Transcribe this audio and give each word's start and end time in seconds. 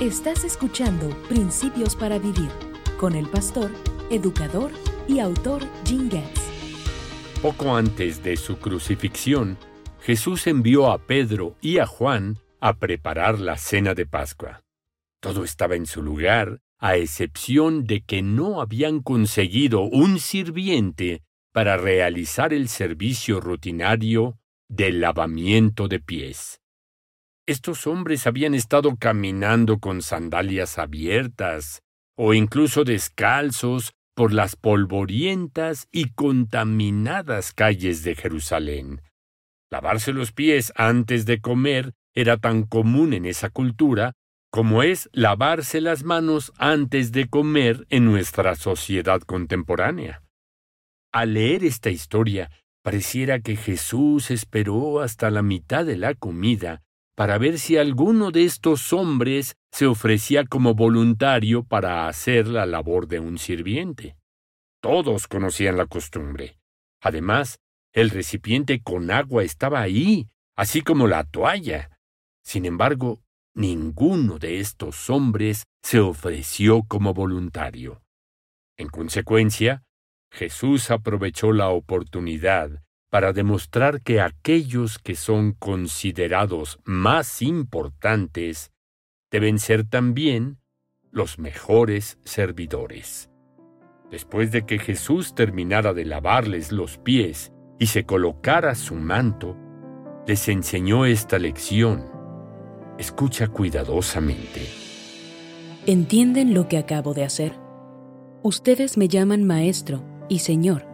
Estás 0.00 0.44
escuchando 0.44 1.08
Principios 1.28 1.96
para 1.96 2.20
Vivir 2.20 2.50
con 3.00 3.16
el 3.16 3.26
pastor, 3.26 3.72
educador 4.10 4.70
y 5.08 5.18
autor 5.18 5.60
Jim 5.84 6.08
Getz. 6.08 6.40
Poco 7.42 7.74
antes 7.74 8.22
de 8.22 8.36
su 8.36 8.60
crucifixión, 8.60 9.58
Jesús 10.00 10.46
envió 10.46 10.92
a 10.92 10.98
Pedro 10.98 11.56
y 11.60 11.78
a 11.78 11.86
Juan 11.86 12.38
a 12.60 12.74
preparar 12.74 13.40
la 13.40 13.56
cena 13.56 13.94
de 13.94 14.06
Pascua. 14.06 14.62
Todo 15.18 15.42
estaba 15.42 15.74
en 15.74 15.86
su 15.86 16.00
lugar, 16.00 16.60
a 16.78 16.94
excepción 16.94 17.84
de 17.84 18.02
que 18.02 18.22
no 18.22 18.60
habían 18.60 19.02
conseguido 19.02 19.80
un 19.80 20.20
sirviente 20.20 21.24
para 21.52 21.76
realizar 21.76 22.52
el 22.52 22.68
servicio 22.68 23.40
rutinario 23.40 24.38
del 24.68 25.00
lavamiento 25.00 25.88
de 25.88 25.98
pies. 25.98 26.60
Estos 27.48 27.86
hombres 27.86 28.26
habían 28.26 28.54
estado 28.54 28.96
caminando 28.96 29.78
con 29.78 30.02
sandalias 30.02 30.76
abiertas 30.76 31.80
o 32.14 32.34
incluso 32.34 32.84
descalzos 32.84 33.94
por 34.14 34.34
las 34.34 34.54
polvorientas 34.54 35.88
y 35.90 36.10
contaminadas 36.10 37.54
calles 37.54 38.02
de 38.02 38.16
Jerusalén. 38.16 39.00
Lavarse 39.70 40.12
los 40.12 40.32
pies 40.32 40.74
antes 40.76 41.24
de 41.24 41.40
comer 41.40 41.94
era 42.14 42.36
tan 42.36 42.64
común 42.64 43.14
en 43.14 43.24
esa 43.24 43.48
cultura 43.48 44.12
como 44.52 44.82
es 44.82 45.08
lavarse 45.14 45.80
las 45.80 46.04
manos 46.04 46.52
antes 46.58 47.12
de 47.12 47.30
comer 47.30 47.86
en 47.88 48.04
nuestra 48.04 48.56
sociedad 48.56 49.22
contemporánea. 49.22 50.22
Al 51.14 51.32
leer 51.32 51.64
esta 51.64 51.88
historia, 51.88 52.50
pareciera 52.82 53.40
que 53.40 53.56
Jesús 53.56 54.30
esperó 54.30 55.00
hasta 55.00 55.30
la 55.30 55.40
mitad 55.40 55.86
de 55.86 55.96
la 55.96 56.12
comida 56.12 56.82
para 57.18 57.36
ver 57.36 57.58
si 57.58 57.76
alguno 57.76 58.30
de 58.30 58.44
estos 58.44 58.92
hombres 58.92 59.56
se 59.72 59.86
ofrecía 59.86 60.44
como 60.44 60.76
voluntario 60.76 61.64
para 61.64 62.06
hacer 62.06 62.46
la 62.46 62.64
labor 62.64 63.08
de 63.08 63.18
un 63.18 63.38
sirviente. 63.38 64.16
Todos 64.80 65.26
conocían 65.26 65.76
la 65.76 65.86
costumbre. 65.86 66.60
Además, 67.02 67.58
el 67.92 68.10
recipiente 68.10 68.84
con 68.84 69.10
agua 69.10 69.42
estaba 69.42 69.80
ahí, 69.80 70.28
así 70.56 70.82
como 70.82 71.08
la 71.08 71.24
toalla. 71.24 71.98
Sin 72.44 72.64
embargo, 72.64 73.20
ninguno 73.52 74.38
de 74.38 74.60
estos 74.60 75.10
hombres 75.10 75.64
se 75.82 75.98
ofreció 75.98 76.84
como 76.84 77.14
voluntario. 77.14 78.00
En 78.76 78.86
consecuencia, 78.90 79.82
Jesús 80.30 80.92
aprovechó 80.92 81.52
la 81.52 81.70
oportunidad 81.70 82.80
para 83.10 83.32
demostrar 83.32 84.02
que 84.02 84.20
aquellos 84.20 84.98
que 84.98 85.14
son 85.14 85.52
considerados 85.52 86.78
más 86.84 87.42
importantes 87.42 88.70
deben 89.30 89.58
ser 89.58 89.84
también 89.84 90.58
los 91.10 91.38
mejores 91.38 92.18
servidores. 92.24 93.30
Después 94.10 94.52
de 94.52 94.64
que 94.64 94.78
Jesús 94.78 95.34
terminara 95.34 95.92
de 95.92 96.04
lavarles 96.04 96.72
los 96.72 96.98
pies 96.98 97.52
y 97.78 97.86
se 97.86 98.04
colocara 98.04 98.74
su 98.74 98.94
manto, 98.94 99.56
les 100.26 100.48
enseñó 100.48 101.06
esta 101.06 101.38
lección. 101.38 102.10
Escucha 102.98 103.48
cuidadosamente. 103.48 104.66
¿Entienden 105.86 106.52
lo 106.52 106.68
que 106.68 106.78
acabo 106.78 107.14
de 107.14 107.24
hacer? 107.24 107.52
Ustedes 108.42 108.98
me 108.98 109.08
llaman 109.08 109.44
maestro 109.44 110.02
y 110.28 110.40
Señor, 110.40 110.86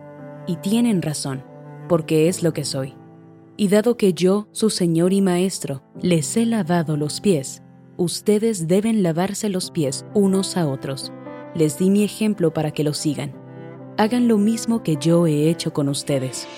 y 0.47 0.57
tienen 0.57 1.03
razón, 1.03 1.45
porque 1.89 2.29
es 2.29 2.43
lo 2.43 2.53
que 2.53 2.65
soy. 2.65 2.95
Y 3.57 3.69
dado 3.69 3.97
que 3.97 4.13
yo, 4.15 4.49
su 4.53 4.71
Señor 4.71 5.13
y 5.13 5.21
Maestro, 5.21 5.83
les 6.01 6.37
he 6.37 6.47
lavado 6.47 6.97
los 6.97 7.21
pies, 7.21 7.63
ustedes 7.97 8.67
deben 8.67 9.03
lavarse 9.03 9.49
los 9.49 9.71
pies 9.71 10.05
unos 10.15 10.57
a 10.57 10.67
otros. 10.67 11.13
Les 11.55 11.79
di 11.79 11.91
mi 11.91 12.03
ejemplo 12.03 12.53
para 12.53 12.73
que 12.73 12.85
lo 12.85 12.95
sigan. 12.95 13.33
Hagan 13.97 14.27
lo 14.27 14.39
mismo 14.39 14.83
que 14.83 14.97
yo 15.01 15.27
he 15.27 15.49
hecho 15.49 15.73
con 15.73 15.89
ustedes. 15.89 16.49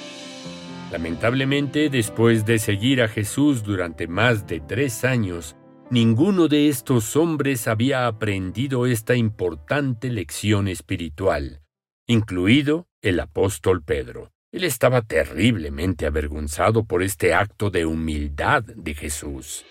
Lamentablemente, 0.91 1.91
después 1.91 2.47
de 2.47 2.59
seguir 2.59 3.03
a 3.03 3.09
Jesús 3.09 3.63
durante 3.63 4.07
más 4.07 4.47
de 4.47 4.61
tres 4.61 5.05
años, 5.05 5.57
ninguno 5.91 6.49
de 6.49 6.69
estos 6.69 7.17
hombres 7.17 7.69
había 7.69 8.07
aprendido 8.07 8.87
esta 8.87 9.15
importante 9.17 10.11
lección 10.11 10.69
espiritual 10.69 11.61
incluido 12.07 12.87
el 13.03 13.19
apóstol 13.19 13.83
Pedro. 13.83 14.31
Él 14.57 14.65
estaba 14.65 15.03
terriblemente 15.03 16.07
avergonzado 16.07 16.83
por 16.83 17.03
este 17.03 17.35
acto 17.35 17.69
de 17.69 17.85
humildad 17.85 18.63
de 18.63 18.95
Jesús. 18.95 19.67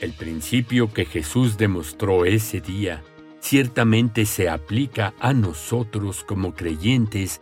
El 0.00 0.12
principio 0.12 0.92
que 0.92 1.04
Jesús 1.04 1.56
demostró 1.56 2.24
ese 2.24 2.60
día 2.60 3.04
ciertamente 3.38 4.26
se 4.26 4.48
aplica 4.48 5.14
a 5.20 5.32
nosotros 5.32 6.24
como 6.24 6.52
creyentes 6.52 7.40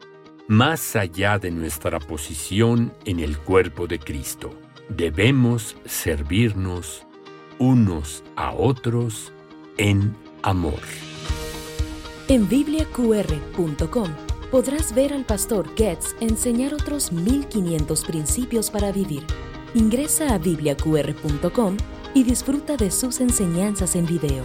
más 0.49 0.97
allá 0.97 1.39
de 1.39 1.51
nuestra 1.51 1.99
posición 1.99 2.93
en 3.07 3.19
el 3.19 3.39
cuerpo 3.39 3.87
de 3.87 3.99
Cristo. 3.99 4.51
Debemos 4.91 5.79
servirnos 5.87 7.07
unos 7.59 8.23
a 8.37 8.53
otros 8.53 9.33
en 9.79 10.15
amor. 10.43 10.83
En 12.29 12.47
bibliaqr.com 12.47 14.32
podrás 14.53 14.95
ver 14.95 15.15
al 15.15 15.25
pastor 15.25 15.75
Getz 15.77 16.15
enseñar 16.21 16.75
otros 16.75 17.11
1500 17.11 18.05
principios 18.05 18.71
para 18.71 18.93
vivir. 18.93 19.23
Ingresa 19.75 20.35
a 20.35 20.39
bibliaqr.com 20.39 21.79
y 22.13 22.23
disfruta 22.23 22.77
de 22.77 22.91
sus 22.91 23.21
enseñanzas 23.21 23.97
en 23.97 24.05
video. 24.05 24.45